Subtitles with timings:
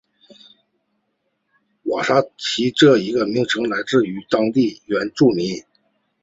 [1.83, 5.63] 瓦萨奇这一名称来自于当地原住民。